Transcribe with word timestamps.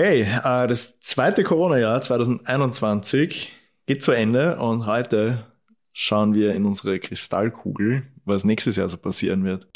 Hey, 0.00 0.20
äh, 0.22 0.68
das 0.68 1.00
zweite 1.00 1.42
Corona-Jahr 1.42 2.00
2021 2.00 3.52
geht 3.84 4.00
zu 4.00 4.12
Ende 4.12 4.56
und 4.60 4.86
heute 4.86 5.46
schauen 5.92 6.34
wir 6.34 6.54
in 6.54 6.66
unsere 6.66 7.00
Kristallkugel, 7.00 8.04
was 8.24 8.44
nächstes 8.44 8.76
Jahr 8.76 8.88
so 8.88 8.96
passieren 8.96 9.42
wird. 9.42 9.66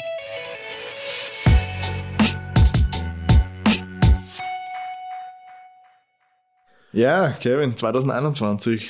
Ja, 6.93 7.31
Kevin, 7.31 7.75
2021. 7.75 8.89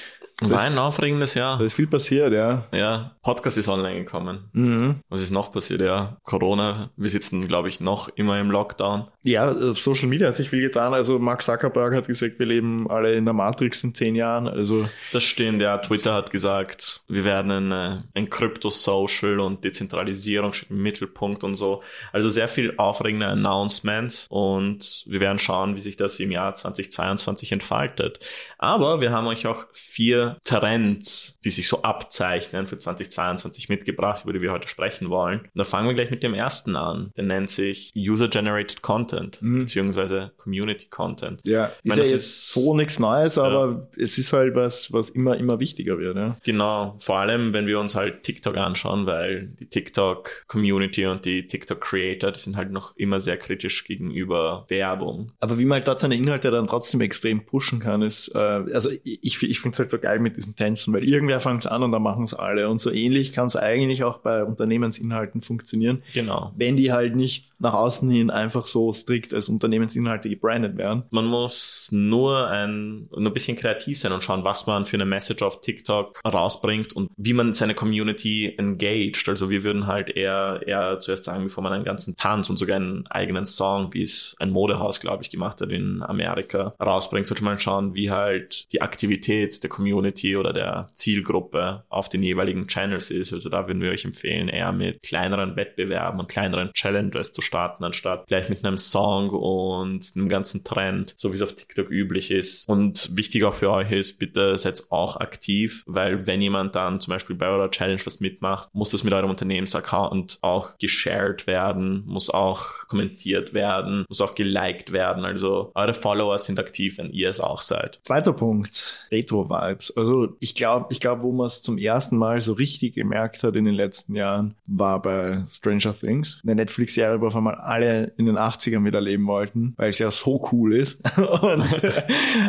War 0.51 0.61
ein 0.61 0.77
aufregendes 0.77 1.33
Jahr. 1.33 1.57
Da 1.57 1.65
ist 1.65 1.73
viel 1.73 1.87
passiert, 1.87 2.33
ja. 2.33 2.65
Ja, 2.71 3.15
Podcast 3.23 3.57
ist 3.57 3.67
online 3.67 3.99
gekommen. 3.99 4.49
Mhm. 4.53 5.01
Was 5.09 5.21
ist 5.21 5.31
noch 5.31 5.51
passiert? 5.51 5.81
Ja, 5.81 6.17
Corona. 6.23 6.89
Wir 6.97 7.09
sitzen, 7.09 7.47
glaube 7.47 7.69
ich, 7.69 7.79
noch 7.79 8.09
immer 8.09 8.39
im 8.39 8.51
Lockdown. 8.51 9.07
Ja, 9.23 9.51
auf 9.51 9.79
Social 9.79 10.07
Media 10.07 10.27
hat 10.27 10.35
sich 10.35 10.49
viel 10.49 10.61
getan. 10.61 10.93
Also 10.93 11.19
Mark 11.19 11.43
Zuckerberg 11.43 11.95
hat 11.95 12.07
gesagt, 12.07 12.39
wir 12.39 12.45
leben 12.45 12.89
alle 12.89 13.13
in 13.13 13.25
der 13.25 13.33
Matrix 13.33 13.83
in 13.83 13.93
zehn 13.93 14.15
Jahren. 14.15 14.47
Also 14.47 14.85
Das 15.11 15.23
stimmt, 15.23 15.61
ja. 15.61 15.77
Twitter 15.77 16.13
hat 16.13 16.31
gesagt, 16.31 17.03
wir 17.07 17.23
werden 17.23 17.51
ein, 17.51 17.71
äh, 17.71 18.01
ein 18.13 18.29
Crypto-Social 18.29 19.39
und 19.39 19.63
Dezentralisierung 19.63 20.53
steht 20.53 20.69
im 20.71 20.81
Mittelpunkt 20.81 21.43
und 21.43 21.55
so. 21.55 21.83
Also 22.11 22.29
sehr 22.29 22.47
viel 22.47 22.73
aufregende 22.77 23.27
Announcements 23.27 24.27
und 24.29 25.03
wir 25.07 25.19
werden 25.19 25.39
schauen, 25.39 25.75
wie 25.75 25.81
sich 25.81 25.95
das 25.95 26.19
im 26.19 26.31
Jahr 26.31 26.55
2022 26.55 27.51
entfaltet. 27.51 28.19
Aber 28.57 29.01
wir 29.01 29.11
haben 29.11 29.27
euch 29.27 29.47
auch 29.47 29.65
vier 29.71 30.32
Trends, 30.43 31.37
die 31.43 31.49
sich 31.49 31.67
so 31.67 31.81
abzeichnen 31.83 32.67
für 32.67 32.77
2022 32.77 33.69
mitgebracht, 33.69 34.23
über 34.23 34.33
die 34.33 34.41
wir 34.41 34.51
heute 34.51 34.67
sprechen 34.67 35.09
wollen. 35.09 35.39
Und 35.41 35.51
da 35.55 35.63
fangen 35.63 35.87
wir 35.87 35.95
gleich 35.95 36.11
mit 36.11 36.23
dem 36.23 36.33
ersten 36.33 36.75
an. 36.75 37.11
Der 37.17 37.23
nennt 37.23 37.49
sich 37.49 37.91
User-Generated 37.95 38.81
Content, 38.81 39.41
Mhm. 39.41 39.59
beziehungsweise 39.59 40.31
Community 40.37 40.87
Content. 40.89 41.41
ja, 41.45 41.71
Ich 41.83 41.89
meine, 41.89 42.01
ist 42.01 42.07
ja 42.11 42.15
das 42.15 42.23
jetzt 42.23 42.23
ist- 42.23 42.53
so 42.53 42.75
nichts 42.75 42.99
Neues, 42.99 43.37
aber 43.37 43.87
es 43.97 44.17
ist 44.17 44.33
halt 44.33 44.55
was, 44.55 44.91
was 44.93 45.09
immer, 45.09 45.37
immer 45.37 45.59
wichtiger 45.59 45.97
wird. 45.97 46.15
Ja. 46.15 46.37
Genau, 46.43 46.95
vor 46.99 47.17
allem, 47.19 47.53
wenn 47.53 47.67
wir 47.67 47.79
uns 47.79 47.95
halt 47.95 48.23
TikTok 48.23 48.57
anschauen, 48.57 49.05
weil 49.05 49.49
die 49.59 49.67
TikTok-Community 49.69 51.05
und 51.05 51.25
die 51.25 51.47
TikTok-Creator, 51.47 52.31
die 52.31 52.39
sind 52.39 52.57
halt 52.57 52.71
noch 52.71 52.95
immer 52.97 53.19
sehr 53.19 53.37
kritisch 53.37 53.83
gegenüber 53.85 54.65
Werbung. 54.69 55.31
Aber 55.39 55.57
wie 55.59 55.65
man 55.65 55.77
halt 55.77 55.87
dort 55.87 55.99
seine 55.99 56.15
Inhalte 56.15 56.51
dann 56.51 56.67
trotzdem 56.67 57.01
extrem 57.01 57.45
pushen 57.45 57.79
kann, 57.79 58.01
ist, 58.01 58.29
äh, 58.35 58.37
also 58.37 58.89
ich, 59.03 59.41
ich 59.43 59.59
finde 59.59 59.73
es 59.75 59.79
halt 59.79 59.89
so 59.89 59.99
geil 59.99 60.12
mit 60.21 60.37
diesen 60.37 60.55
Tänzen, 60.55 60.93
weil 60.93 61.03
irgendwer 61.03 61.39
fängt 61.39 61.67
an 61.67 61.83
und 61.83 61.91
dann 61.91 62.01
machen 62.03 62.23
es 62.23 62.33
alle. 62.33 62.69
Und 62.69 62.79
so 62.81 62.91
ähnlich 62.91 63.33
kann 63.33 63.47
es 63.47 63.55
eigentlich 63.55 64.03
auch 64.03 64.19
bei 64.19 64.43
Unternehmensinhalten 64.43 65.41
funktionieren, 65.41 66.03
Genau. 66.13 66.51
wenn 66.55 66.77
die 66.77 66.91
halt 66.91 67.15
nicht 67.15 67.47
nach 67.59 67.73
außen 67.73 68.09
hin 68.09 68.29
einfach 68.29 68.65
so 68.65 68.91
strikt 68.91 69.33
als 69.33 69.49
Unternehmensinhalte 69.49 70.29
gebrandet 70.29 70.77
werden. 70.77 71.03
Man 71.11 71.25
muss 71.25 71.89
nur 71.91 72.49
ein, 72.49 73.07
nur 73.11 73.27
ein 73.29 73.33
bisschen 73.33 73.57
kreativ 73.57 73.99
sein 73.99 74.11
und 74.11 74.23
schauen, 74.23 74.43
was 74.43 74.67
man 74.67 74.85
für 74.85 74.97
eine 74.97 75.05
Message 75.05 75.41
auf 75.43 75.61
TikTok 75.61 76.19
rausbringt 76.25 76.93
und 76.93 77.09
wie 77.17 77.33
man 77.33 77.53
seine 77.53 77.73
Community 77.75 78.53
engaged. 78.57 79.27
Also 79.29 79.49
wir 79.49 79.63
würden 79.63 79.87
halt 79.87 80.09
eher, 80.09 80.61
eher 80.65 80.99
zuerst 80.99 81.23
sagen, 81.23 81.43
bevor 81.45 81.63
man 81.63 81.73
einen 81.73 81.83
ganzen 81.85 82.15
Tanz 82.17 82.49
und 82.49 82.57
sogar 82.57 82.77
einen 82.77 83.07
eigenen 83.07 83.45
Song, 83.45 83.93
wie 83.93 84.01
es 84.01 84.35
ein 84.39 84.49
Modehaus, 84.49 84.99
glaube 84.99 85.23
ich, 85.23 85.29
gemacht 85.29 85.61
hat 85.61 85.69
in 85.71 86.01
Amerika, 86.03 86.73
rausbringt, 86.79 87.25
sollte 87.27 87.43
man 87.43 87.59
schauen, 87.59 87.93
wie 87.95 88.11
halt 88.11 88.71
die 88.73 88.81
Aktivität 88.81 89.61
der 89.63 89.69
Community 89.69 90.02
oder 90.37 90.53
der 90.53 90.87
Zielgruppe 90.93 91.83
auf 91.89 92.09
den 92.09 92.23
jeweiligen 92.23 92.67
Channels 92.67 93.11
ist. 93.11 93.33
Also 93.33 93.49
da 93.49 93.67
würden 93.67 93.81
wir 93.81 93.91
euch 93.91 94.05
empfehlen, 94.05 94.49
eher 94.49 94.71
mit 94.71 95.01
kleineren 95.03 95.55
Wettbewerben 95.55 96.19
und 96.19 96.29
kleineren 96.29 96.71
Challenges 96.73 97.31
zu 97.31 97.41
starten, 97.41 97.83
anstatt 97.83 98.27
gleich 98.27 98.49
mit 98.49 98.63
einem 98.63 98.77
Song 98.77 99.29
und 99.29 100.11
einem 100.15 100.29
ganzen 100.29 100.63
Trend, 100.63 101.13
so 101.17 101.31
wie 101.31 101.35
es 101.35 101.41
auf 101.41 101.53
TikTok 101.53 101.89
üblich 101.89 102.31
ist. 102.31 102.67
Und 102.67 103.15
wichtig 103.17 103.43
auch 103.43 103.53
für 103.53 103.71
euch 103.71 103.91
ist, 103.91 104.19
bitte 104.19 104.57
seid 104.57 104.83
auch 104.89 105.17
aktiv, 105.17 105.83
weil 105.85 106.25
wenn 106.27 106.41
jemand 106.41 106.75
dann 106.75 106.99
zum 106.99 107.11
Beispiel 107.11 107.35
bei 107.35 107.47
eurer 107.47 107.69
Challenge 107.69 108.01
was 108.05 108.19
mitmacht, 108.19 108.69
muss 108.73 108.89
das 108.89 109.03
mit 109.03 109.13
eurem 109.13 109.29
Unternehmensaccount 109.29 110.39
auch 110.41 110.77
geshared 110.77 111.47
werden, 111.47 112.03
muss 112.05 112.29
auch 112.29 112.87
kommentiert 112.87 113.53
werden, 113.53 114.05
muss 114.07 114.21
auch 114.21 114.35
geliked 114.35 114.91
werden. 114.91 115.25
Also 115.25 115.71
eure 115.75 115.93
Follower 115.93 116.37
sind 116.37 116.59
aktiv, 116.59 116.97
wenn 116.97 117.11
ihr 117.11 117.29
es 117.29 117.39
auch 117.39 117.61
seid. 117.61 117.99
Zweiter 118.03 118.33
Punkt, 118.33 119.07
Retro-Vibes. 119.11 119.92
Also 119.95 120.35
ich 120.39 120.55
glaube, 120.55 120.87
ich 120.89 120.99
glaube, 120.99 121.21
wo 121.23 121.31
man 121.31 121.47
es 121.47 121.61
zum 121.61 121.77
ersten 121.77 122.17
Mal 122.17 122.39
so 122.39 122.53
richtig 122.53 122.95
gemerkt 122.95 123.43
hat 123.43 123.55
in 123.55 123.65
den 123.65 123.73
letzten 123.75 124.15
Jahren, 124.15 124.55
war 124.65 125.01
bei 125.01 125.43
Stranger 125.47 125.93
Things. 125.93 126.39
Eine 126.43 126.55
Netflix-Serie, 126.55 127.21
wo 127.21 127.27
auf 127.27 127.35
einmal 127.35 127.55
alle 127.55 128.13
in 128.17 128.25
den 128.25 128.37
80ern 128.37 128.85
wieder 128.85 129.01
leben 129.01 129.25
wollten, 129.27 129.73
weil 129.77 129.89
es 129.89 129.99
ja 129.99 130.09
so 130.11 130.47
cool 130.51 130.75
ist. 130.77 130.99
Und, 131.17 131.83
äh, 131.83 131.91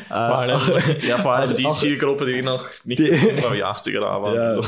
Vor 0.09 0.17
allem, 0.17 0.61
ja, 1.07 1.19
vor 1.19 1.35
allem 1.35 1.57
die 1.57 1.67
auch- 1.67 1.77
Zielgruppe, 1.77 2.27
die 2.27 2.43
noch 2.43 2.65
nicht 2.85 2.99
Die- 2.99 3.11
die 3.11 3.65
80er 3.65 4.01
da 4.01 4.23
waren. 4.23 4.35
Ja. 4.35 4.55
So. 4.55 4.63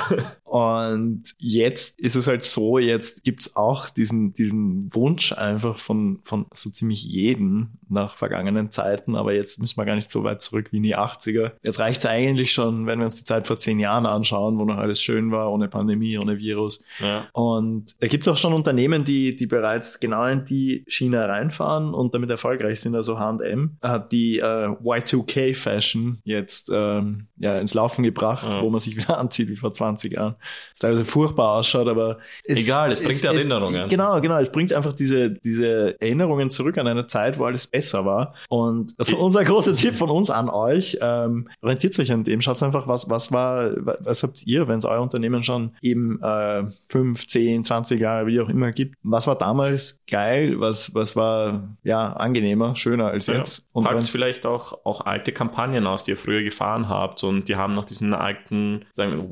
Und 0.46 1.34
jetzt 1.38 1.98
ist 1.98 2.14
es 2.14 2.28
halt 2.28 2.44
so, 2.44 2.78
jetzt 2.78 3.24
gibt's 3.24 3.56
auch 3.56 3.90
diesen, 3.90 4.32
diesen 4.32 4.94
Wunsch 4.94 5.32
einfach 5.32 5.78
von, 5.78 6.20
von 6.22 6.46
so 6.54 6.70
ziemlich 6.70 7.02
jedem 7.04 7.70
nach 7.88 8.16
vergangenen 8.16 8.70
Zeiten, 8.70 9.16
aber 9.16 9.32
jetzt 9.34 9.58
müssen 9.58 9.76
wir 9.76 9.84
gar 9.84 9.96
nicht 9.96 10.10
so 10.10 10.22
weit 10.22 10.40
zurück 10.40 10.68
wie 10.70 10.76
in 10.76 10.82
die 10.84 10.96
80er. 10.96 11.52
Jetzt 11.64 11.80
reicht's 11.80 12.06
eigentlich 12.06 12.52
schon, 12.52 12.86
wenn 12.86 13.00
wir 13.00 13.06
uns 13.06 13.16
die 13.16 13.24
Zeit 13.24 13.46
vor 13.48 13.58
zehn 13.58 13.80
Jahren 13.80 14.06
anschauen, 14.06 14.56
wo 14.58 14.64
noch 14.64 14.76
alles 14.78 15.02
schön 15.02 15.32
war, 15.32 15.50
ohne 15.52 15.66
Pandemie, 15.68 16.16
ohne 16.16 16.38
Virus. 16.38 16.80
Ja. 17.00 17.26
Und 17.32 17.94
da 18.00 18.06
gibt's 18.06 18.28
auch 18.28 18.36
schon 18.36 18.52
Unternehmen, 18.52 19.04
die, 19.04 19.34
die 19.34 19.46
bereits 19.46 19.98
genau 19.98 20.26
in 20.26 20.44
die 20.44 20.84
Schiene 20.86 21.28
reinfahren 21.28 21.92
und 21.92 22.14
damit 22.14 22.30
erfolgreich 22.30 22.80
sind. 22.80 22.94
Also 22.94 23.18
H&M 23.18 23.78
hat 23.82 24.12
die 24.12 24.38
äh, 24.38 24.68
Y2K-Fashion 24.68 26.18
jetzt 26.24 26.70
ähm, 26.72 27.26
ja, 27.38 27.58
ins 27.58 27.74
Laufen 27.74 28.02
gebracht, 28.02 28.52
Ja. 28.52 28.62
wo 28.62 28.70
man 28.70 28.80
sich 28.80 28.96
wieder 28.96 29.18
anzieht 29.18 29.48
wie 29.48 29.56
vor 29.56 29.72
20 29.72 30.12
Jahren. 30.12 30.35
Das 30.72 30.80
teilweise 30.80 31.04
furchtbar 31.04 31.52
ausschaut, 31.58 31.88
aber 31.88 32.18
Egal, 32.44 32.90
es 32.90 33.02
bringt 33.02 33.24
Erinnerungen. 33.24 33.88
genau, 33.88 34.20
genau. 34.20 34.36
Es 34.38 34.52
bringt 34.52 34.72
einfach 34.72 34.92
diese, 34.92 35.30
diese 35.30 36.00
Erinnerungen 36.00 36.50
zurück 36.50 36.76
an 36.78 36.86
eine 36.86 37.06
Zeit, 37.06 37.38
wo 37.38 37.44
alles 37.44 37.66
besser 37.66 38.04
war. 38.04 38.28
Und 38.48 38.94
also 38.98 39.16
unser 39.16 39.42
großer 39.44 39.74
Tipp 39.74 39.94
von 39.94 40.10
uns 40.10 40.28
an 40.30 40.48
euch, 40.50 40.98
ähm, 41.00 41.48
orientiert 41.62 41.98
euch 41.98 42.12
an 42.12 42.24
dem. 42.24 42.40
Schaut 42.40 42.62
einfach, 42.62 42.86
was, 42.88 43.08
was 43.08 43.32
war, 43.32 43.70
wa- 43.86 43.96
was 44.00 44.22
habt 44.22 44.46
ihr, 44.46 44.68
wenn 44.68 44.78
es 44.78 44.84
euer 44.84 45.00
Unternehmen 45.00 45.42
schon 45.42 45.72
eben 45.82 46.20
äh, 46.22 46.64
5, 46.88 47.26
10, 47.26 47.64
20 47.64 48.00
Jahre, 48.00 48.26
wie 48.26 48.40
auch 48.40 48.48
immer 48.48 48.72
gibt. 48.72 48.96
Was 49.02 49.26
war 49.26 49.36
damals 49.36 50.00
geil? 50.10 50.60
Was, 50.60 50.94
was 50.94 51.16
war 51.16 51.76
ja 51.84 52.12
angenehmer, 52.12 52.76
schöner 52.76 53.06
als 53.08 53.28
Ja. 53.28 53.34
jetzt? 53.34 53.64
Und 53.72 53.84
Packt 53.84 53.96
wenn- 53.96 54.04
vielleicht 54.04 54.44
auch, 54.46 54.84
auch 54.84 55.06
alte 55.06 55.32
Kampagnen 55.32 55.86
aus, 55.86 56.04
die 56.04 56.10
ihr 56.12 56.16
früher 56.16 56.42
gefahren 56.42 56.88
habt 56.88 57.24
und 57.24 57.48
die 57.48 57.56
haben 57.56 57.74
noch 57.74 57.84
diesen 57.84 58.12
alten, 58.14 58.84
sagen 58.92 59.12
wir, 59.12 59.30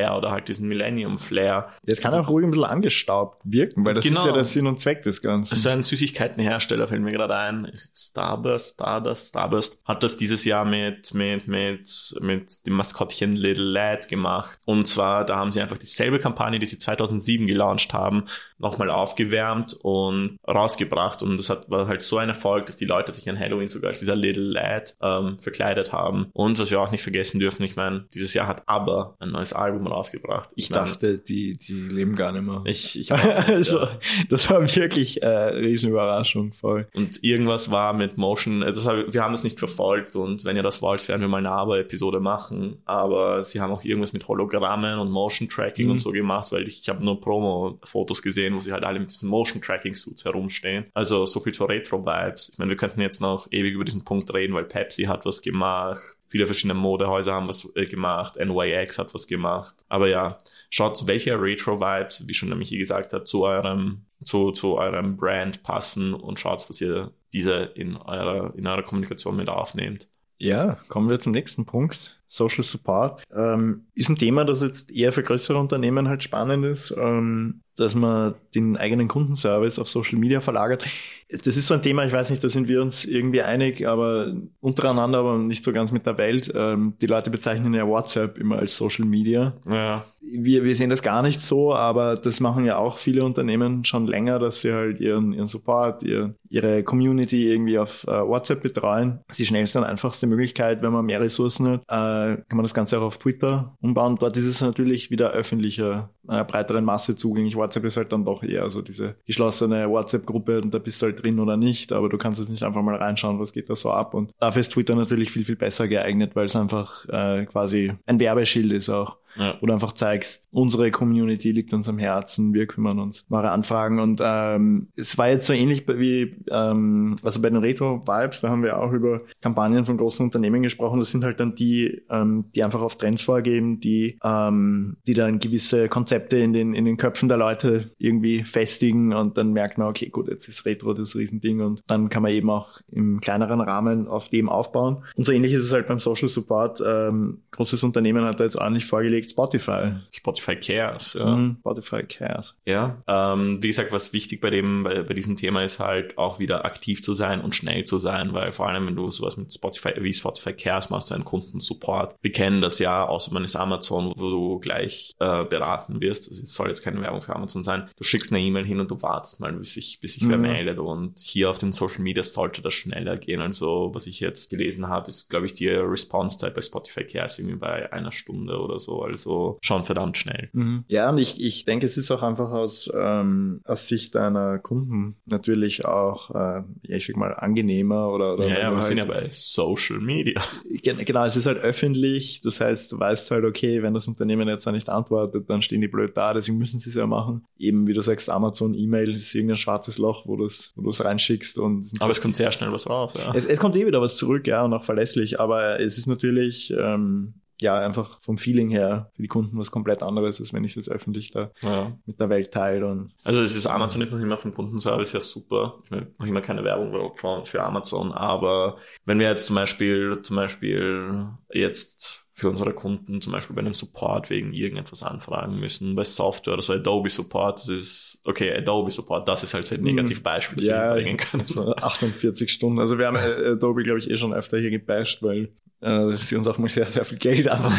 Y2K-Flair 0.00 0.16
oder 0.16 0.30
halt 0.30 0.48
diesen 0.48 0.68
Millennium-Flair. 0.68 1.68
das 1.84 2.00
kann 2.00 2.14
auch 2.14 2.28
ruhig 2.28 2.44
ein 2.44 2.50
bisschen 2.50 2.64
angestaubt 2.64 3.40
wirken, 3.44 3.84
weil 3.84 3.94
das 3.94 4.04
Genau. 4.04 4.20
ist 4.20 4.26
ja 4.26 4.32
der 4.32 4.44
Sinn 4.44 4.66
und 4.66 4.78
Zweck 4.80 5.02
des 5.02 5.20
Ganzen. 5.22 5.54
So 5.54 5.68
ein 5.68 5.82
Süßigkeitenhersteller 5.82 6.88
fällt 6.88 7.02
mir 7.02 7.12
gerade 7.12 7.36
ein. 7.36 7.70
Starburst, 7.94 8.74
Stardust, 8.74 9.28
Starburst 9.28 9.78
hat 9.84 10.02
das 10.02 10.16
dieses 10.16 10.44
Jahr 10.44 10.64
mit, 10.64 11.14
mit, 11.14 11.46
mit, 11.48 12.14
mit 12.20 12.66
dem 12.66 12.74
Maskottchen 12.74 13.34
Little 13.36 13.64
Lad 13.64 14.08
gemacht. 14.08 14.58
Und 14.66 14.86
zwar, 14.86 15.24
da 15.24 15.36
haben 15.36 15.52
sie 15.52 15.60
einfach 15.60 15.78
dieselbe 15.78 16.18
Kampagne, 16.18 16.58
die 16.58 16.66
sie 16.66 16.78
2007 16.78 17.46
gelauncht 17.46 17.92
haben, 17.92 18.24
nochmal 18.58 18.90
aufgewärmt 18.90 19.74
und 19.74 20.36
rausgebracht. 20.46 21.22
Und 21.22 21.36
das 21.38 21.50
hat, 21.50 21.70
war 21.70 21.86
halt 21.86 22.02
so 22.02 22.18
ein 22.18 22.28
Erfolg, 22.28 22.66
dass 22.66 22.76
die 22.76 22.84
Leute 22.84 23.12
sich 23.12 23.28
an 23.28 23.38
Halloween 23.38 23.68
sogar 23.68 23.90
als 23.90 24.00
dieser 24.00 24.16
Little 24.16 24.44
Lad 24.52 24.94
ähm, 25.00 25.38
verkleidet 25.38 25.92
haben. 25.92 26.28
Und 26.32 26.58
was 26.58 26.70
wir 26.70 26.80
auch 26.80 26.90
nicht 26.90 27.02
vergessen 27.02 27.38
dürfen, 27.38 27.62
ich 27.62 27.76
meine, 27.76 28.06
dieses 28.14 28.34
Jahr 28.34 28.46
hat 28.46 28.62
ABBA 28.68 29.16
ein 29.20 29.30
neues 29.30 29.52
Album 29.52 29.86
rausgebracht. 29.90 30.50
Ich 30.56 30.70
mein, 30.70 30.86
dachte, 30.86 31.18
die, 31.18 31.56
die 31.56 31.72
leben 31.74 32.14
gar 32.14 32.32
nicht 32.32 32.44
mehr. 32.44 32.62
Ich, 32.64 32.98
ich 32.98 33.12
also, 33.12 33.86
das 34.28 34.50
war 34.50 34.60
wirklich 34.62 35.22
äh, 35.22 35.26
Riesenüberraschung 35.28 36.52
voll. 36.52 36.86
Und 36.94 37.22
irgendwas 37.22 37.70
war 37.70 37.92
mit 37.92 38.16
Motion, 38.18 38.62
also 38.62 38.90
wir 39.08 39.22
haben 39.22 39.32
das 39.32 39.44
nicht 39.44 39.58
verfolgt 39.58 40.16
und 40.16 40.44
wenn 40.44 40.56
ihr 40.56 40.62
das 40.62 40.82
wollt, 40.82 41.06
werden 41.08 41.20
wir 41.20 41.28
mal 41.28 41.38
eine 41.38 41.50
Aber-Episode 41.50 42.20
machen. 42.20 42.78
Aber 42.84 43.44
sie 43.44 43.60
haben 43.60 43.72
auch 43.72 43.84
irgendwas 43.84 44.12
mit 44.12 44.26
Hologrammen 44.28 44.98
und 44.98 45.10
Motion 45.10 45.48
Tracking 45.48 45.86
Mhm. 45.86 45.92
und 45.92 45.98
so 45.98 46.10
gemacht, 46.10 46.52
weil 46.52 46.66
ich, 46.66 46.80
ich 46.82 46.88
habe 46.88 47.04
nur 47.04 47.20
Promo-Fotos 47.20 48.22
gesehen, 48.22 48.54
wo 48.54 48.60
sie 48.60 48.72
halt 48.72 48.84
alle 48.84 49.00
mit 49.00 49.10
diesen 49.10 49.28
Motion 49.28 49.62
Tracking-Suits 49.62 50.24
herumstehen. 50.24 50.86
Also 50.94 51.26
so 51.26 51.40
viel 51.40 51.52
zu 51.54 51.64
Retro-Vibes. 51.64 52.50
Ich 52.52 52.58
meine, 52.58 52.70
wir 52.70 52.76
könnten 52.76 53.00
jetzt 53.00 53.20
noch 53.20 53.48
ewig 53.50 53.74
über 53.74 53.84
diesen 53.84 54.04
Punkt 54.04 54.32
reden, 54.34 54.54
weil 54.54 54.64
Pepsi 54.64 55.04
hat 55.04 55.24
was 55.24 55.42
gemacht. 55.42 56.16
Viele 56.30 56.46
verschiedene 56.46 56.74
Modehäuser 56.74 57.34
haben 57.34 57.48
was 57.48 57.70
äh, 57.74 57.86
gemacht, 57.86 58.36
NYX 58.36 58.98
hat 58.98 59.12
was 59.14 59.26
gemacht. 59.26 59.74
Aber 59.88 60.08
ja, 60.08 60.38
schaut, 60.70 61.06
welche 61.06 61.32
Retro-Vibes, 61.40 62.28
wie 62.28 62.34
schon 62.34 62.56
Michi 62.56 62.78
gesagt 62.78 63.12
hat, 63.12 63.26
zu 63.26 63.44
eurem, 63.44 64.02
zu, 64.22 64.52
zu 64.52 64.78
eurem 64.78 65.16
Brand 65.16 65.64
passen 65.64 66.14
und 66.14 66.38
schaut, 66.38 66.68
dass 66.68 66.80
ihr 66.80 67.10
diese 67.32 67.72
in 67.74 67.96
eurer, 67.96 68.54
in 68.56 68.66
eurer 68.66 68.84
Kommunikation 68.84 69.36
mit 69.36 69.48
aufnehmt. 69.48 70.08
Ja, 70.38 70.78
kommen 70.88 71.10
wir 71.10 71.18
zum 71.18 71.32
nächsten 71.32 71.66
Punkt. 71.66 72.18
Social 72.28 72.62
Support 72.62 73.24
ähm, 73.34 73.86
ist 73.94 74.08
ein 74.08 74.16
Thema, 74.16 74.44
das 74.44 74.62
jetzt 74.62 74.92
eher 74.92 75.12
für 75.12 75.24
größere 75.24 75.58
Unternehmen 75.58 76.08
halt 76.08 76.22
spannend 76.22 76.64
ist. 76.64 76.94
Ähm, 76.96 77.60
dass 77.76 77.94
man 77.94 78.34
den 78.54 78.76
eigenen 78.76 79.08
Kundenservice 79.08 79.78
auf 79.78 79.88
Social 79.88 80.18
Media 80.18 80.40
verlagert. 80.40 80.84
Das 81.30 81.56
ist 81.56 81.68
so 81.68 81.74
ein 81.74 81.82
Thema, 81.82 82.04
ich 82.04 82.12
weiß 82.12 82.30
nicht, 82.30 82.42
da 82.42 82.48
sind 82.48 82.66
wir 82.66 82.82
uns 82.82 83.04
irgendwie 83.04 83.42
einig, 83.42 83.86
aber 83.86 84.34
untereinander, 84.60 85.18
aber 85.18 85.38
nicht 85.38 85.62
so 85.62 85.72
ganz 85.72 85.92
mit 85.92 86.04
der 86.04 86.18
Welt. 86.18 86.52
Ähm, 86.54 86.94
die 87.00 87.06
Leute 87.06 87.30
bezeichnen 87.30 87.72
ja 87.72 87.86
WhatsApp 87.86 88.36
immer 88.36 88.58
als 88.58 88.76
Social 88.76 89.06
Media. 89.06 89.54
Ja. 89.68 90.04
Wir, 90.20 90.64
wir 90.64 90.74
sehen 90.74 90.90
das 90.90 91.02
gar 91.02 91.22
nicht 91.22 91.40
so, 91.40 91.72
aber 91.72 92.16
das 92.16 92.40
machen 92.40 92.64
ja 92.64 92.76
auch 92.78 92.98
viele 92.98 93.24
Unternehmen 93.24 93.84
schon 93.84 94.06
länger, 94.06 94.38
dass 94.38 94.60
sie 94.60 94.72
halt 94.72 95.00
ihren, 95.00 95.32
ihren 95.32 95.46
Support, 95.46 96.02
ihr, 96.02 96.34
ihre 96.48 96.82
Community 96.82 97.48
irgendwie 97.48 97.78
auf 97.78 98.04
äh, 98.08 98.10
WhatsApp 98.10 98.62
betreuen. 98.62 99.20
Das 99.28 99.34
ist 99.34 99.40
die 99.40 99.46
schnellste 99.46 99.78
und 99.78 99.84
einfachste 99.84 100.26
Möglichkeit, 100.26 100.82
wenn 100.82 100.92
man 100.92 101.06
mehr 101.06 101.20
Ressourcen 101.20 101.68
hat, 101.68 101.82
äh, 101.82 102.42
kann 102.42 102.56
man 102.56 102.64
das 102.64 102.74
Ganze 102.74 102.98
auch 102.98 103.02
auf 103.02 103.18
Twitter 103.18 103.76
umbauen. 103.80 104.16
Dort 104.18 104.36
ist 104.36 104.46
es 104.46 104.60
natürlich 104.60 105.10
wieder 105.10 105.30
öffentlicher, 105.30 106.10
einer 106.30 106.44
breiteren 106.44 106.84
Masse 106.84 107.16
zugänglich. 107.16 107.56
WhatsApp 107.56 107.84
ist 107.84 107.96
halt 107.96 108.12
dann 108.12 108.24
doch 108.24 108.42
eher 108.42 108.70
so 108.70 108.82
diese 108.82 109.16
geschlossene 109.26 109.88
WhatsApp-Gruppe 109.88 110.60
und 110.60 110.72
da 110.72 110.78
bist 110.78 111.02
du 111.02 111.06
halt 111.06 111.22
drin 111.22 111.38
oder 111.40 111.56
nicht, 111.56 111.92
aber 111.92 112.08
du 112.08 112.18
kannst 112.18 112.38
jetzt 112.38 112.50
nicht 112.50 112.62
einfach 112.62 112.82
mal 112.82 112.96
reinschauen, 112.96 113.38
was 113.38 113.52
geht 113.52 113.68
da 113.68 113.74
so 113.74 113.90
ab. 113.90 114.14
Und 114.14 114.32
dafür 114.38 114.60
ist 114.60 114.72
Twitter 114.72 114.94
natürlich 114.94 115.30
viel, 115.30 115.44
viel 115.44 115.56
besser 115.56 115.88
geeignet, 115.88 116.36
weil 116.36 116.46
es 116.46 116.56
einfach 116.56 117.06
äh, 117.08 117.44
quasi 117.46 117.92
ein 118.06 118.20
Werbeschild 118.20 118.72
ist 118.72 118.88
auch. 118.88 119.16
Ja. 119.36 119.54
Du 119.54 119.72
einfach 119.72 119.92
zeigst, 119.92 120.48
unsere 120.52 120.90
Community 120.90 121.52
liegt 121.52 121.72
uns 121.72 121.88
am 121.88 121.98
Herzen, 121.98 122.52
wir 122.54 122.66
kümmern 122.66 122.98
uns, 122.98 123.24
wahre 123.28 123.50
Anfragen. 123.50 124.00
Und 124.00 124.20
ähm, 124.24 124.88
es 124.96 125.16
war 125.18 125.28
jetzt 125.28 125.46
so 125.46 125.52
ähnlich 125.52 125.86
wie, 125.86 126.36
ähm, 126.50 127.16
also 127.22 127.40
bei 127.40 127.50
den 127.50 127.58
Retro-Vibes, 127.58 128.40
da 128.40 128.48
haben 128.48 128.62
wir 128.62 128.78
auch 128.78 128.92
über 128.92 129.22
Kampagnen 129.40 129.84
von 129.84 129.96
großen 129.96 130.24
Unternehmen 130.24 130.62
gesprochen. 130.62 131.00
Das 131.00 131.10
sind 131.10 131.24
halt 131.24 131.40
dann 131.40 131.54
die, 131.54 132.02
ähm, 132.10 132.46
die 132.54 132.62
einfach 132.62 132.82
auf 132.82 132.96
Trends 132.96 133.22
vorgeben, 133.22 133.80
die, 133.80 134.18
ähm, 134.24 134.96
die 135.06 135.14
dann 135.14 135.38
gewisse 135.38 135.88
Konzepte 135.88 136.36
in 136.38 136.52
den, 136.52 136.74
in 136.74 136.84
den 136.84 136.96
Köpfen 136.96 137.28
der 137.28 137.38
Leute 137.38 137.92
irgendwie 137.98 138.44
festigen 138.44 139.12
und 139.12 139.36
dann 139.36 139.52
merkt 139.52 139.78
man, 139.78 139.88
okay, 139.88 140.08
gut, 140.08 140.28
jetzt 140.28 140.48
ist 140.48 140.66
Retro 140.66 140.94
das 140.94 141.14
Riesending 141.16 141.60
und 141.60 141.82
dann 141.86 142.08
kann 142.08 142.22
man 142.22 142.32
eben 142.32 142.50
auch 142.50 142.80
im 142.88 143.20
kleineren 143.20 143.60
Rahmen 143.60 144.08
auf 144.08 144.28
dem 144.28 144.48
aufbauen. 144.48 145.04
Und 145.16 145.24
so 145.24 145.32
ähnlich 145.32 145.52
ist 145.52 145.64
es 145.64 145.72
halt 145.72 145.88
beim 145.88 145.98
Social 145.98 146.28
Support. 146.28 146.82
Ähm, 146.84 147.42
großes 147.50 147.82
Unternehmen 147.82 148.24
hat 148.24 148.40
da 148.40 148.44
jetzt 148.44 148.56
ordentlich 148.56 148.86
vorgelegt, 148.86 149.19
überlegt, 149.20 149.30
Spotify. 149.30 149.92
Spotify 150.12 150.56
Cares, 150.56 151.14
ja. 151.14 151.24
Mhm, 151.24 151.56
Spotify 151.60 152.02
Cares. 152.02 152.54
Ja, 152.64 152.98
ähm, 153.06 153.62
wie 153.62 153.68
gesagt, 153.68 153.92
was 153.92 154.12
wichtig 154.12 154.40
bei 154.40 154.50
dem, 154.50 154.82
bei, 154.82 155.02
bei, 155.02 155.14
diesem 155.14 155.36
Thema 155.36 155.62
ist 155.64 155.78
halt 155.78 156.18
auch 156.18 156.38
wieder 156.38 156.64
aktiv 156.64 157.02
zu 157.02 157.14
sein 157.14 157.40
und 157.40 157.54
schnell 157.54 157.84
zu 157.84 157.98
sein, 157.98 158.32
weil 158.32 158.52
vor 158.52 158.68
allem, 158.68 158.86
wenn 158.86 158.96
du 158.96 159.10
sowas 159.10 159.36
mit 159.36 159.52
Spotify, 159.52 159.92
wie 160.00 160.12
Spotify 160.12 160.52
Cares 160.52 160.90
machst, 160.90 161.10
du 161.10 161.14
einen 161.14 161.24
Kundensupport. 161.24 162.16
Wir 162.20 162.32
kennen 162.32 162.60
das 162.60 162.78
ja, 162.78 163.06
außer 163.06 163.32
man 163.32 163.44
ist 163.44 163.56
Amazon, 163.56 164.12
wo 164.16 164.30
du 164.30 164.58
gleich 164.60 165.12
äh, 165.18 165.44
beraten 165.44 166.00
wirst. 166.00 166.28
Also 166.28 166.42
es 166.42 166.54
soll 166.54 166.68
jetzt 166.68 166.82
keine 166.82 167.00
Werbung 167.00 167.20
für 167.20 167.36
Amazon 167.36 167.62
sein. 167.62 167.88
Du 167.96 168.04
schickst 168.04 168.32
eine 168.32 168.40
E-Mail 168.42 168.64
hin 168.64 168.80
und 168.80 168.90
du 168.90 169.00
wartest 169.02 169.40
mal, 169.40 169.52
bis 169.52 169.74
sich, 169.74 169.98
bis 170.00 170.14
sich 170.14 170.22
mhm. 170.24 170.30
wer 170.30 170.38
meldet. 170.38 170.78
Und 170.78 171.18
hier 171.18 171.50
auf 171.50 171.58
den 171.58 171.72
Social 171.72 172.02
Media 172.02 172.22
sollte 172.22 172.62
das 172.62 172.74
schneller 172.74 173.16
gehen. 173.16 173.40
Also, 173.40 173.90
was 173.92 174.06
ich 174.06 174.20
jetzt 174.20 174.50
gelesen 174.50 174.88
habe, 174.88 175.08
ist, 175.08 175.28
glaube 175.28 175.46
ich, 175.46 175.52
die 175.52 175.68
Response-Zeit 175.68 176.54
bei 176.54 176.60
Spotify 176.60 177.04
Cares 177.04 177.38
irgendwie 177.38 177.56
bei 177.56 177.92
einer 177.92 178.12
Stunde 178.12 178.58
oder 178.60 178.78
so 178.78 179.00
also 179.12 179.58
schon 179.62 179.84
verdammt 179.84 180.16
schnell. 180.16 180.48
Mhm. 180.52 180.84
Ja, 180.88 181.10
und 181.10 181.18
ich, 181.18 181.40
ich 181.40 181.64
denke, 181.64 181.86
es 181.86 181.96
ist 181.96 182.10
auch 182.10 182.22
einfach 182.22 182.50
aus, 182.50 182.90
ähm, 182.94 183.60
aus 183.64 183.88
Sicht 183.88 184.14
deiner 184.14 184.58
Kunden 184.58 185.16
natürlich 185.26 185.84
auch, 185.84 186.30
äh, 186.30 186.62
ja, 186.82 186.96
ich 186.96 187.06
sag 187.06 187.16
mal, 187.16 187.34
angenehmer 187.34 188.12
oder, 188.12 188.34
oder 188.34 188.48
Ja, 188.48 188.54
ja 188.54 188.70
wir 188.70 188.72
halt, 188.72 188.82
sind 188.82 188.98
ja 188.98 189.04
bei 189.04 189.28
Social 189.30 189.98
Media. 189.98 190.40
Genau, 190.82 191.24
es 191.24 191.36
ist 191.36 191.46
halt 191.46 191.58
öffentlich, 191.58 192.40
das 192.42 192.60
heißt, 192.60 192.92
du 192.92 192.98
weißt 192.98 193.30
halt, 193.30 193.44
okay, 193.44 193.82
wenn 193.82 193.92
das 193.92 194.08
Unternehmen 194.08 194.48
jetzt 194.48 194.66
da 194.66 194.72
nicht 194.72 194.88
antwortet, 194.88 195.48
dann 195.48 195.62
stehen 195.62 195.80
die 195.80 195.88
blöd 195.88 196.16
da, 196.16 196.32
deswegen 196.32 196.58
müssen 196.58 196.78
sie 196.78 196.88
es 196.90 196.94
ja 196.94 197.06
machen. 197.06 197.44
Eben, 197.58 197.86
wie 197.86 197.92
du 197.92 198.00
sagst, 198.00 198.30
Amazon, 198.30 198.74
E-Mail 198.74 199.14
ist 199.14 199.34
irgendein 199.34 199.56
schwarzes 199.56 199.98
Loch, 199.98 200.26
wo 200.26 200.36
du 200.36 200.44
es 200.44 200.72
wo 200.76 200.90
reinschickst 200.90 201.58
und. 201.58 201.90
Aber 202.00 202.12
es 202.12 202.20
kommt 202.20 202.36
sehr 202.36 202.50
schnell 202.52 202.72
was 202.72 202.88
raus, 202.88 203.14
ja. 203.18 203.32
Es, 203.34 203.44
es 203.46 203.58
kommt 203.58 203.76
eh 203.76 203.86
wieder 203.86 204.00
was 204.00 204.16
zurück, 204.16 204.46
ja, 204.46 204.64
und 204.64 204.72
auch 204.72 204.84
verlässlich, 204.84 205.40
aber 205.40 205.80
es 205.80 205.98
ist 205.98 206.06
natürlich, 206.06 206.72
ähm, 206.76 207.34
ja, 207.60 207.78
einfach 207.78 208.20
vom 208.22 208.38
Feeling 208.38 208.70
her 208.70 209.10
für 209.14 209.22
die 209.22 209.28
Kunden 209.28 209.58
was 209.58 209.70
komplett 209.70 210.02
anderes, 210.02 210.40
als 210.40 210.52
wenn 210.52 210.64
ich 210.64 210.72
es 210.72 210.86
jetzt 210.86 210.90
öffentlich 210.90 211.30
da 211.30 211.50
ja. 211.62 211.96
mit 212.06 212.18
der 212.18 212.30
Welt 212.30 212.52
teile. 212.52 212.86
Und 212.86 213.12
also 213.24 213.42
es 213.42 213.54
ist 213.54 213.66
Amazon 213.66 214.02
ist 214.02 214.12
noch 214.12 214.18
immer 214.18 214.38
vom 214.38 214.54
Kundenservice 214.54 215.12
ja 215.12 215.20
super. 215.20 215.78
Ich 215.84 215.90
mache 215.90 216.06
noch 216.18 216.26
immer 216.26 216.40
keine 216.40 216.64
Werbung 216.64 217.12
für 217.44 217.62
Amazon, 217.62 218.12
aber 218.12 218.78
wenn 219.04 219.18
wir 219.18 219.28
jetzt 219.28 219.46
zum 219.46 219.56
Beispiel, 219.56 220.20
zum 220.22 220.36
Beispiel 220.36 221.26
jetzt 221.52 222.24
für 222.40 222.48
unsere 222.48 222.72
Kunden 222.72 223.20
zum 223.20 223.32
Beispiel 223.32 223.54
bei 223.54 223.60
einem 223.60 223.74
Support 223.74 224.30
wegen 224.30 224.54
irgendetwas 224.54 225.02
anfragen 225.02 225.60
müssen, 225.60 225.94
bei 225.94 226.04
Software 226.04 226.54
oder 226.54 226.62
so 226.62 226.72
Adobe 226.72 227.10
Support, 227.10 227.58
das 227.58 227.68
ist, 227.68 228.22
okay, 228.24 228.56
Adobe 228.56 228.90
Support, 228.90 229.28
das 229.28 229.42
ist 229.42 229.52
halt 229.52 229.66
so 229.66 229.74
ein 229.74 229.78
hm. 229.78 229.84
Negativbeispiel, 229.84 230.56
das 230.56 230.66
ja, 230.66 230.94
wir 230.94 231.02
bringen 231.02 231.18
können. 231.18 231.44
So 231.44 231.74
48 231.76 232.50
Stunden. 232.50 232.78
Also 232.78 232.98
wir 232.98 233.06
haben 233.06 233.16
äh, 233.16 233.50
Adobe, 233.50 233.82
glaube 233.82 233.98
ich, 233.98 234.10
eh 234.10 234.16
schon 234.16 234.32
öfter 234.32 234.58
hier 234.58 234.70
gebasht, 234.70 235.22
weil 235.22 235.52
äh, 235.80 236.14
sie 236.14 236.36
uns 236.36 236.46
auch 236.46 236.58
mal 236.58 236.68
sehr, 236.68 236.86
sehr 236.86 237.04
viel 237.04 237.18
Geld 237.18 237.48
einfach 237.48 237.72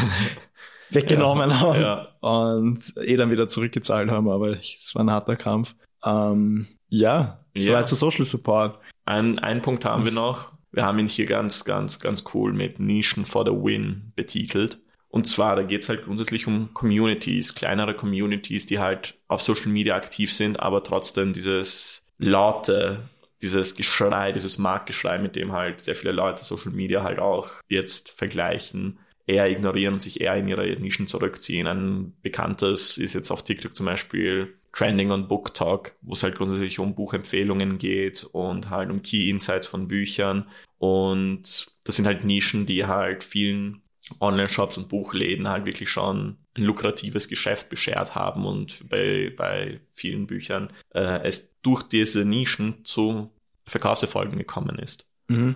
weggenommen 0.89 1.49
ja, 1.49 1.59
haben 1.59 1.81
ja. 1.81 2.07
und 2.19 2.93
eh 2.97 3.15
dann 3.15 3.31
wieder 3.31 3.47
zurückgezahlt 3.47 4.09
haben, 4.09 4.29
aber 4.29 4.59
es 4.59 4.91
war 4.93 5.03
ein 5.03 5.11
harter 5.11 5.35
Kampf. 5.35 5.75
Ähm, 6.03 6.67
ja, 6.89 7.39
ja. 7.53 7.61
soweit 7.61 7.87
zu 7.87 7.95
Social 7.95 8.25
Support. 8.25 8.79
Ein, 9.05 9.39
ein 9.39 9.61
Punkt 9.61 9.85
haben 9.85 10.05
wir 10.05 10.11
noch. 10.11 10.51
Wir 10.71 10.85
haben 10.85 10.99
ihn 10.99 11.07
hier 11.07 11.25
ganz, 11.25 11.65
ganz, 11.65 11.99
ganz 11.99 12.23
cool 12.33 12.53
mit 12.53 12.79
Nischen 12.79 13.25
for 13.25 13.45
the 13.45 13.51
Win 13.51 14.13
betitelt. 14.15 14.79
Und 15.09 15.27
zwar, 15.27 15.57
da 15.57 15.63
geht 15.63 15.81
es 15.81 15.89
halt 15.89 16.05
grundsätzlich 16.05 16.47
um 16.47 16.73
Communities, 16.73 17.53
kleinere 17.53 17.93
Communities, 17.93 18.65
die 18.65 18.79
halt 18.79 19.15
auf 19.27 19.41
Social 19.41 19.67
Media 19.67 19.95
aktiv 19.95 20.33
sind, 20.33 20.59
aber 20.61 20.83
trotzdem 20.83 21.33
dieses 21.33 22.07
laute 22.17 22.99
dieses 23.41 23.75
Geschrei, 23.75 24.31
dieses 24.31 24.57
Marktgeschrei, 24.57 25.17
mit 25.17 25.35
dem 25.35 25.51
halt 25.51 25.81
sehr 25.81 25.95
viele 25.95 26.11
Leute 26.11 26.43
Social 26.43 26.71
Media 26.71 27.03
halt 27.03 27.19
auch 27.19 27.49
jetzt 27.67 28.11
vergleichen, 28.11 28.99
eher 29.27 29.49
ignorieren 29.49 29.95
und 29.95 30.01
sich 30.01 30.21
eher 30.21 30.35
in 30.35 30.47
ihre 30.47 30.67
Nischen 30.79 31.07
zurückziehen. 31.07 31.67
Ein 31.67 32.13
bekanntes 32.21 32.97
ist 32.97 33.13
jetzt 33.13 33.31
auf 33.31 33.43
TikTok 33.43 33.75
zum 33.75 33.85
Beispiel 33.85 34.53
Trending 34.73 35.11
on 35.11 35.27
Book 35.27 35.53
Talk, 35.53 35.93
wo 36.01 36.13
es 36.13 36.23
halt 36.23 36.35
grundsätzlich 36.35 36.79
um 36.79 36.95
Buchempfehlungen 36.95 37.77
geht 37.77 38.23
und 38.23 38.69
halt 38.69 38.89
um 38.89 39.01
Key 39.01 39.29
Insights 39.29 39.67
von 39.67 39.87
Büchern. 39.87 40.47
Und 40.77 41.67
das 41.83 41.95
sind 41.95 42.05
halt 42.05 42.23
Nischen, 42.23 42.65
die 42.65 42.85
halt 42.85 43.23
vielen 43.23 43.81
Online-Shops 44.19 44.77
und 44.77 44.89
Buchläden 44.89 45.47
halt 45.47 45.65
wirklich 45.65 45.89
schon 45.89 46.37
ein 46.57 46.63
lukratives 46.63 47.27
Geschäft 47.27 47.69
beschert 47.69 48.15
haben 48.15 48.45
und 48.45 48.89
bei, 48.89 49.33
bei 49.35 49.79
vielen 49.93 50.27
Büchern 50.27 50.71
äh, 50.93 51.23
es 51.23 51.55
durch 51.61 51.83
diese 51.83 52.25
Nischen 52.25 52.83
zu 52.83 53.29
Verkaufserfolgen 53.65 54.37
gekommen 54.37 54.77
ist. 54.79 55.05
Mhm. 55.27 55.55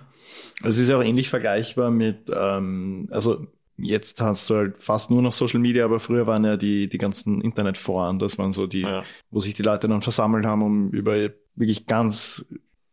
Es 0.62 0.78
ist 0.78 0.88
ja 0.88 0.96
auch 0.96 1.02
ähnlich 1.02 1.28
vergleichbar 1.28 1.90
mit, 1.90 2.30
ähm, 2.34 3.08
also 3.10 3.46
jetzt 3.76 4.20
hast 4.20 4.48
du 4.48 4.54
halt 4.54 4.82
fast 4.82 5.10
nur 5.10 5.20
noch 5.20 5.32
Social 5.32 5.60
Media, 5.60 5.84
aber 5.84 6.00
früher 6.00 6.26
waren 6.26 6.44
ja 6.44 6.56
die, 6.56 6.88
die 6.88 6.98
ganzen 6.98 7.42
Internetforen, 7.42 8.18
das 8.18 8.38
waren 8.38 8.52
so 8.52 8.66
die, 8.66 8.80
ja. 8.80 9.04
wo 9.30 9.40
sich 9.40 9.54
die 9.54 9.62
Leute 9.62 9.88
dann 9.88 10.02
versammelt 10.02 10.46
haben, 10.46 10.62
um 10.62 10.90
über 10.90 11.30
wirklich 11.54 11.86
ganz 11.86 12.44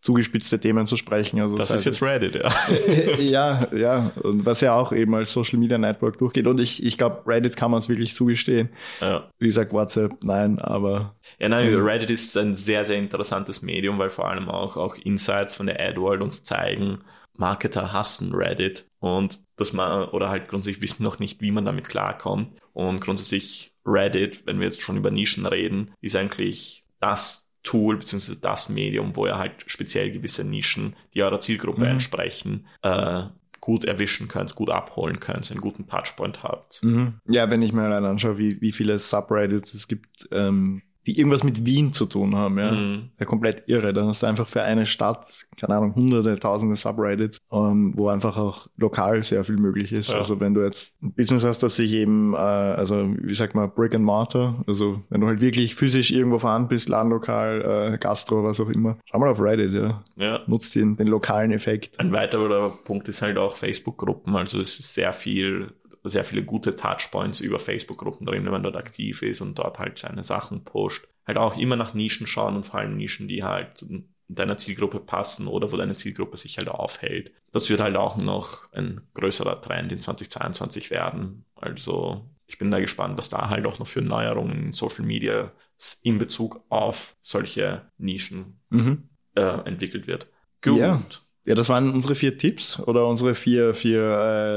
zugespitzte 0.04 0.60
Themen 0.60 0.86
zu 0.86 0.98
sprechen. 0.98 1.40
Also 1.40 1.56
das, 1.56 1.70
das 1.70 1.78
ist 1.78 1.86
jetzt 1.86 2.04
Reddit, 2.04 2.36
ja. 2.36 2.50
ja, 3.20 3.74
ja. 3.74 4.12
Und 4.22 4.46
was 4.46 4.60
ja 4.60 4.76
auch 4.76 4.92
eben 4.92 5.16
als 5.16 5.32
Social 5.32 5.58
Media 5.58 5.78
Network 5.78 6.18
durchgeht. 6.18 6.46
Und 6.46 6.60
ich, 6.60 6.84
ich 6.84 6.98
glaube, 6.98 7.24
Reddit 7.26 7.56
kann 7.56 7.72
man 7.72 7.78
es 7.78 7.88
wirklich 7.88 8.14
zugestehen. 8.14 8.68
Ja. 9.00 9.30
Wie 9.40 9.46
gesagt, 9.46 9.72
WhatsApp, 9.72 10.22
nein, 10.22 10.60
aber. 10.60 11.16
Ja, 11.40 11.48
nein, 11.48 11.72
ähm, 11.72 11.86
Reddit 11.86 12.10
ist 12.10 12.38
ein 12.38 12.54
sehr, 12.54 12.84
sehr 12.84 12.98
interessantes 12.98 13.62
Medium, 13.62 13.98
weil 13.98 14.10
vor 14.10 14.30
allem 14.30 14.50
auch, 14.50 14.76
auch 14.76 14.96
Insights 14.98 15.56
von 15.56 15.68
der 15.68 15.80
AdWorld 15.80 16.22
uns 16.22 16.44
zeigen, 16.44 17.00
Marketer 17.36 17.94
hassen 17.94 18.36
Reddit 18.36 18.86
und 19.00 19.40
dass 19.56 19.72
man, 19.72 20.10
oder 20.10 20.30
halt 20.30 20.50
grundsätzlich 20.50 20.82
wissen 20.82 21.04
noch 21.04 21.20
nicht, 21.20 21.42
wie 21.42 21.52
man 21.52 21.64
damit 21.64 21.88
klarkommt. 21.88 22.58
Und 22.74 23.00
grundsätzlich 23.00 23.74
Reddit, 23.86 24.46
wenn 24.46 24.60
wir 24.60 24.66
jetzt 24.66 24.82
schon 24.82 24.98
über 24.98 25.12
Nischen 25.12 25.46
reden, 25.46 25.94
ist 26.02 26.16
eigentlich 26.18 26.84
das 27.00 27.43
Tool 27.64 27.98
beziehungsweise 27.98 28.40
das 28.40 28.70
Medium, 28.70 29.16
wo 29.16 29.26
ihr 29.26 29.38
halt 29.38 29.54
speziell 29.68 30.12
gewisse 30.12 30.44
Nischen, 30.44 30.96
die 31.14 31.24
eurer 31.24 31.40
Zielgruppe 31.40 31.82
mhm. 31.82 31.88
entsprechen, 31.88 32.68
äh, 32.82 33.24
gut 33.62 33.86
erwischen 33.86 34.28
könnt, 34.28 34.56
gut 34.56 34.70
abholen 34.70 35.22
könnt, 35.22 35.50
einen 35.50 35.62
guten 35.62 35.88
Touchpoint 35.88 36.44
habt. 36.44 36.84
Mhm. 36.84 37.16
Ja, 37.28 37.50
wenn 37.50 37.62
ich 37.62 37.72
mir 37.72 37.84
allein 37.84 38.04
anschaue, 38.04 38.38
wie, 38.38 38.60
wie 38.60 38.74
viele 38.74 39.00
Subreddits 39.00 39.74
es 39.74 39.88
gibt, 39.88 40.28
ähm, 40.32 40.82
die 41.06 41.18
irgendwas 41.18 41.44
mit 41.44 41.66
Wien 41.66 41.92
zu 41.92 42.06
tun 42.06 42.36
haben, 42.36 42.58
ja. 42.58 42.72
Mhm. 42.72 43.10
ja 43.20 43.26
komplett 43.26 43.64
irre. 43.68 43.94
Dann 43.94 44.08
hast 44.08 44.24
du 44.24 44.28
einfach 44.28 44.48
für 44.48 44.62
eine 44.64 44.86
Stadt, 44.86 45.26
keine 45.60 45.76
Ahnung, 45.76 45.96
hunderte, 45.96 46.40
tausende 46.40 46.76
Subreddits, 46.76 47.40
ähm, 47.52 47.92
wo 47.96 48.10
einfach 48.10 48.38
auch 48.38 48.68
lokal 48.78 49.24
sehr 49.24 49.44
viel 49.44 49.58
möglich 49.58 49.92
ist. 49.92 50.12
Ja. 50.12 50.20
Also 50.20 50.40
wenn 50.40 50.54
du 50.54 50.64
jetzt 50.64 50.94
ein 51.02 51.14
Business 51.14 51.44
hast, 51.44 51.64
das 51.64 51.76
sich 51.76 51.94
eben, 51.94 52.34
äh, 52.34 52.38
also 52.38 53.14
wie 53.20 53.34
sagt 53.34 53.56
man, 53.56 53.72
Brick 53.74 53.94
and 53.94 54.06
Mortar, 54.06 54.64
also 54.68 55.02
wenn 55.10 55.22
du 55.22 55.28
halt 55.28 55.42
wirklich 55.42 55.76
physisch 55.76 56.12
irgendwo 56.12 56.38
vorhanden 56.38 56.70
bist, 56.70 56.90
Ladenlokal, 56.90 57.94
äh, 57.94 57.98
Gastro, 57.98 58.44
was 58.44 58.60
auch 58.60 58.70
immer, 58.70 58.98
schau 59.06 59.20
mal 59.20 59.30
auf 59.30 59.42
Reddit, 59.42 59.74
ja. 59.74 60.04
ja. 60.16 60.40
Nutzt 60.48 60.76
den, 60.76 60.96
den 60.96 61.08
lokalen 61.08 61.52
Effekt. 61.52 62.00
Ein 62.00 62.12
weiterer 62.12 62.72
Punkt 62.86 63.10
ist 63.10 63.22
halt 63.22 63.38
auch 63.38 63.58
Facebook-Gruppen. 63.58 64.36
Also 64.36 64.60
es 64.60 64.80
ist 64.80 64.94
sehr 64.94 65.14
viel 65.14 65.74
sehr 66.10 66.26
viele 66.26 66.44
gute 66.44 66.76
Touchpoints 66.76 67.40
über 67.40 67.60
Facebook-Gruppen 67.60 68.26
drin, 68.26 68.44
wenn 68.46 68.52
man 68.52 68.64
dort 68.64 68.76
aktiv 68.76 69.22
ist 69.22 69.42
und 69.42 69.58
dort 69.58 69.80
halt 69.80 69.98
seine 69.98 70.24
Sachen 70.24 70.64
pusht. 70.64 71.08
halt 71.26 71.38
auch 71.38 71.58
immer 71.58 71.78
nach 71.78 71.94
Nischen 71.94 72.28
schauen 72.28 72.56
und 72.56 72.66
vor 72.66 72.80
allem 72.80 72.98
Nischen, 72.98 73.28
die 73.28 73.44
halt 73.44 73.86
deiner 74.28 74.58
Zielgruppe 74.58 75.00
passen 75.00 75.48
oder 75.48 75.72
wo 75.72 75.78
deine 75.78 75.96
Zielgruppe 75.96 76.38
sich 76.38 76.58
halt 76.58 76.68
aufhält. 76.68 77.32
Das 77.52 77.70
wird 77.70 77.80
halt 77.80 77.96
auch 77.96 78.18
noch 78.18 78.72
ein 78.74 79.02
größerer 79.14 79.62
Trend 79.62 79.92
in 79.92 80.00
2022 80.00 80.92
werden. 80.92 81.46
Also 81.56 82.26
ich 82.46 82.58
bin 82.58 82.72
da 82.72 82.80
gespannt, 82.80 83.18
was 83.18 83.30
da 83.30 83.50
halt 83.50 83.66
auch 83.66 83.80
noch 83.80 83.88
für 83.88 84.02
Neuerungen 84.02 84.66
in 84.66 84.72
Social 84.72 85.06
Media 85.06 85.52
in 86.02 86.18
Bezug 86.18 86.64
auf 86.70 87.16
solche 87.22 87.90
Nischen 87.98 88.62
mhm. 88.70 89.10
äh, 89.36 89.42
entwickelt 89.66 90.08
wird. 90.08 90.28
Gut. 90.62 90.78
Ja. 90.78 91.02
Ja, 91.46 91.56
das 91.56 91.70
waren 91.70 91.92
unsere 91.92 92.16
vier 92.16 92.38
Tipps 92.38 92.80
oder 92.80 93.08
unsere 93.08 93.36
vier, 93.36 93.74
vier 93.76 94.02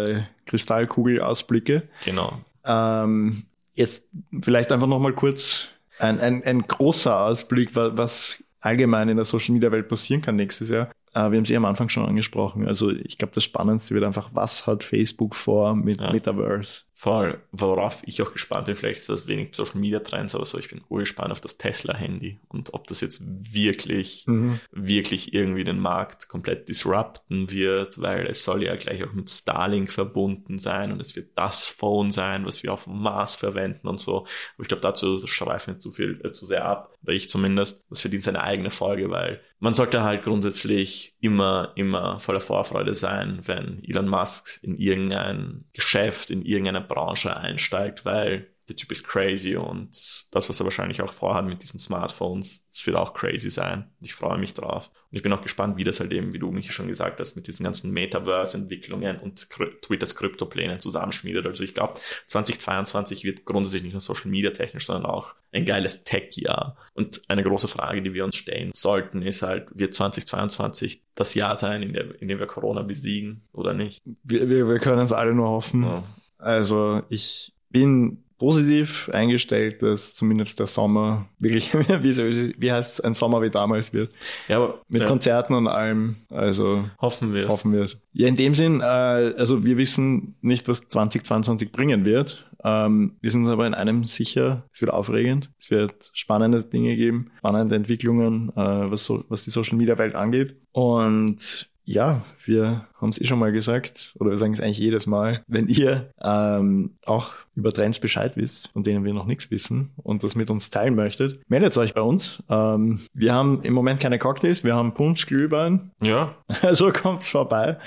äh, 0.09 0.23
Kristallkugel-Ausblicke. 0.49 1.83
Genau. 2.05 2.41
Ähm, 2.65 3.45
jetzt 3.75 4.05
vielleicht 4.43 4.73
einfach 4.73 4.87
nochmal 4.87 5.13
kurz 5.13 5.69
ein, 5.99 6.21
ein, 6.21 6.45
ein 6.45 6.63
großer 6.63 7.21
Ausblick, 7.21 7.71
was 7.75 8.43
allgemein 8.61 9.09
in 9.09 9.17
der 9.17 9.25
Social 9.25 9.53
Media 9.55 9.73
Welt 9.73 9.89
passieren 9.89 10.23
kann 10.23 10.37
nächstes 10.37 10.71
Jahr. 10.71 10.91
Äh, 11.15 11.31
wir 11.31 11.39
haben 11.39 11.43
es 11.43 11.51
eh 11.51 11.57
am 11.57 11.65
Anfang 11.65 11.89
schon 11.89 12.07
angesprochen. 12.07 12.67
Also 12.69 12.91
ich 12.91 13.19
glaube, 13.19 13.35
das 13.35 13.45
Spannendste 13.45 13.95
wird 13.95 14.05
einfach, 14.05 14.31
was 14.33 14.67
hat 14.67 14.85
Facebook 14.85 15.35
vor 15.35 15.75
mit 15.75 16.01
ja. 16.01 16.13
Metaverse? 16.13 16.83
Voll, 16.99 17.43
worauf 17.53 18.03
ich 18.07 18.23
auch 18.23 18.33
gespannt 18.33 18.65
bin, 18.65 18.75
vielleicht 18.75 19.01
ist 19.01 19.11
das 19.11 19.27
wenig 19.27 19.55
Social 19.55 19.79
Media 19.79 20.01
Trends, 20.01 20.35
aber 20.35 20.47
so, 20.47 20.59
ich 20.59 20.71
bin 20.71 20.81
urgespannt 20.89 21.31
auf 21.31 21.43
das 21.43 21.59
Tesla-Handy 21.59 22.41
und 22.49 22.73
ob 22.73 22.87
das 22.87 23.03
jetzt 23.03 23.23
wirklich, 23.23 24.25
mhm. 24.27 24.61
wirklich 24.73 25.35
irgendwie 25.35 25.65
den 25.65 25.79
Markt 25.79 26.31
komplett 26.31 26.71
disrupten 26.71 27.51
wird, 27.51 28.01
weil 28.01 28.27
es 28.27 28.45
soll 28.45 28.63
ja 28.63 28.77
gleich 28.77 29.05
auch 29.05 29.13
mit 29.13 29.29
Starlink 29.29 29.93
verbunden 29.93 30.59
sein 30.59 30.91
und 30.91 31.01
es 31.03 31.15
wird 31.17 31.37
das 31.37 31.67
Phone 31.67 32.11
sein, 32.11 32.47
was 32.47 32.63
wir 32.63 32.73
auf 32.73 32.85
dem 32.85 32.99
Mars 33.03 33.35
verwenden 33.35 33.89
und 33.89 34.01
so. 34.01 34.21
Aber 34.21 34.63
ich 34.63 34.69
glaube, 34.69 34.81
dazu 34.81 35.19
schreifen 35.27 35.75
wir 35.75 35.79
zu 35.79 35.93
viel, 35.93 36.19
äh, 36.25 36.33
zu 36.33 36.47
sehr 36.47 36.65
ab, 36.65 36.97
oder 37.03 37.13
ich 37.13 37.29
zumindest. 37.29 37.85
Das 37.91 38.01
verdient 38.01 38.23
seine 38.23 38.43
eigene 38.43 38.71
Folge, 38.71 39.11
weil 39.11 39.43
man 39.59 39.75
sollte 39.75 40.03
halt 40.03 40.23
grundsätzlich 40.23 41.16
immer, 41.27 41.73
immer 41.75 42.21
voller 42.21 42.41
Vorfreude 42.41 42.95
sein, 42.95 43.41
wenn 43.43 43.83
Elon 43.85 44.09
Musk 44.09 44.61
in 44.63 44.79
irgendein 44.79 45.65
Geschäft, 45.73 46.31
in 46.31 46.43
irgendeiner 46.43 46.81
Branche 46.81 47.37
einsteigt, 47.37 48.05
weil 48.05 48.47
der 48.69 48.77
Typ 48.77 48.91
ist 48.91 49.07
crazy 49.07 49.57
und 49.57 49.91
das, 50.33 50.49
was 50.49 50.61
er 50.61 50.65
wahrscheinlich 50.65 51.01
auch 51.01 51.13
vorhat 51.13 51.47
mit 51.47 51.63
diesen 51.63 51.79
Smartphones, 51.79 52.67
das 52.71 52.85
wird 52.85 52.97
auch 52.97 53.15
crazy 53.15 53.49
sein. 53.49 53.91
Ich 54.01 54.15
freue 54.15 54.39
mich 54.39 54.55
drauf. 54.55 54.91
Und 55.11 55.17
ich 55.17 55.23
bin 55.23 55.33
auch 55.33 55.43
gespannt, 55.43 55.77
wie 55.77 55.85
das 55.85 56.01
halt 56.01 56.13
eben, 56.13 56.33
wie 56.33 56.41
du 56.41 56.51
mich 56.51 56.73
schon 56.73 56.89
gesagt 56.89 57.21
hast, 57.21 57.37
mit 57.37 57.47
diesen 57.47 57.63
ganzen 57.63 57.93
Metaverse-Entwicklungen 57.93 59.19
und 59.21 59.49
Twitters 59.83 60.17
Kryptoplänen 60.17 60.81
zusammenschmiedet. 60.81 61.47
Also 61.47 61.63
ich 61.63 61.75
glaube, 61.75 62.01
2022 62.27 63.23
wird 63.23 63.45
grundsätzlich 63.45 63.85
nicht 63.85 63.93
nur 63.93 64.01
Social 64.01 64.31
Media 64.31 64.51
technisch, 64.51 64.87
sondern 64.87 65.07
auch 65.07 65.37
ein 65.53 65.65
geiles 65.65 66.03
Tech-Jahr. 66.03 66.77
Und 66.93 67.23
eine 67.29 67.45
große 67.45 67.69
Frage, 67.69 68.03
die 68.03 68.15
wir 68.15 68.25
uns 68.25 68.35
stellen 68.35 68.73
sollten, 68.75 69.23
ist 69.23 69.43
halt, 69.43 69.69
wird 69.73 69.95
2022 69.95 71.05
das 71.15 71.35
Jahr 71.35 71.57
sein, 71.57 71.83
in, 71.83 71.93
der, 71.93 72.21
in 72.21 72.27
dem 72.27 72.41
wir 72.41 72.47
Corona 72.47 72.83
besiegen 72.83 73.43
oder 73.53 73.75
nicht? 73.75 74.03
Wir, 74.25 74.49
wir, 74.49 74.69
wir 74.69 74.79
können 74.81 75.03
es 75.03 75.13
alle 75.13 75.35
nur 75.35 75.49
hoffen. 75.49 75.85
Ja. 75.85 76.05
Also 76.39 77.03
ich 77.09 77.55
bin 77.71 78.25
positiv 78.39 79.09
eingestellt, 79.13 79.83
dass 79.83 80.15
zumindest 80.15 80.61
der 80.61 80.67
Sommer 80.67 81.27
wirklich, 81.39 81.73
wie, 81.75 82.55
wie 82.59 82.73
heißt 82.73 82.95
es, 82.95 83.01
ein 83.01 83.15
Sommer 83.15 83.43
wie 83.43 83.51
damals 83.51 83.93
wird. 83.93 84.13
Ja, 84.49 84.57
aber, 84.57 84.81
Mit 84.89 85.03
ja. 85.03 85.09
Konzerten 85.09 85.55
und 85.55 85.69
allem. 85.69 86.17
Also 86.31 86.85
hoffen 87.01 87.33
wir 87.35 87.47
es. 87.47 87.53
Hoffen 87.53 87.73
wir 87.73 87.83
es. 87.83 88.01
Ja, 88.13 88.29
in 88.29 88.37
dem 88.37 88.55
Sinn, 88.55 88.81
äh, 88.81 88.85
also 88.85 89.65
wir 89.65 89.77
wissen 89.79 90.37
nicht, 90.41 90.69
was 90.69 90.89
2022 90.89 91.73
bringen 91.73 92.05
wird. 92.05 92.51
Ähm, 92.63 93.17
wir 93.21 93.31
sind 93.31 93.43
uns 93.43 93.51
aber 93.51 93.67
in 93.67 93.75
einem 93.75 94.05
sicher, 94.05 94.65
es 94.73 94.81
wird 94.81 94.93
aufregend, 94.93 95.51
es 95.59 95.71
wird 95.71 96.11
spannende 96.13 96.65
Dinge 96.65 96.97
geben, 96.97 97.31
spannende 97.39 97.77
Entwicklungen, 97.77 98.51
äh, 98.51 98.91
was, 98.91 99.05
so, 99.05 99.25
was 99.29 99.45
die 99.45 99.51
Social 99.51 99.77
Media 99.77 99.99
Welt 99.99 100.15
angeht. 100.15 100.57
Und 100.73 101.69
ja, 101.87 102.23
wir 102.45 102.87
haben 103.01 103.11
es 103.11 103.21
eh 103.21 103.27
schon 103.27 103.39
mal 103.39 103.53
gesagt, 103.53 104.15
oder 104.19 104.31
wir 104.31 104.37
sagen 104.37 104.53
es 104.53 104.61
eigentlich 104.61 104.79
jedes 104.79 105.07
Mal, 105.07 105.45
wenn 105.47 105.69
ihr 105.69 106.11
ähm, 106.21 106.97
auch 107.07 107.35
über 107.55 107.73
Trends 107.73 108.01
Bescheid 108.01 108.37
wisst, 108.37 108.73
von 108.73 108.83
denen 108.83 109.05
wir 109.05 109.15
noch 109.15 109.25
nichts 109.25 109.51
wissen 109.51 109.93
und 110.03 110.25
das 110.25 110.35
mit 110.35 110.51
uns 110.51 110.71
teilen 110.71 110.97
möchtet, 110.97 111.49
meldet 111.49 111.77
euch 111.79 111.95
bei 111.95 112.01
uns. 112.01 112.43
Ähm, 112.51 113.01
wir 113.15 113.33
haben 113.33 113.63
im 113.63 113.73
Moment 113.73 114.01
keine 114.01 114.19
Cocktails, 114.19 114.65
wir 114.65 114.75
haben 114.75 114.95
Punsch, 114.95 115.27
Glühwein. 115.27 115.93
Ja. 116.03 116.35
Also 116.63 116.91
kommt's 116.91 117.29
vorbei 117.29 117.79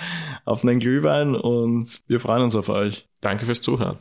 auf 0.46 0.64
einen 0.64 0.80
Glühwein 0.80 1.36
und 1.36 2.02
wir 2.08 2.20
freuen 2.22 2.44
uns 2.44 2.56
auf 2.56 2.70
euch. 2.70 3.08
Danke 3.20 3.46
fürs 3.46 3.62
Zuhören. 3.62 3.98